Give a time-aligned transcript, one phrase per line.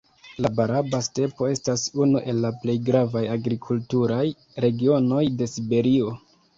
[0.43, 4.27] La Baraba-stepo estas unu el la plej gravaj agrikulturaj
[4.69, 6.15] regionoj de Siberio.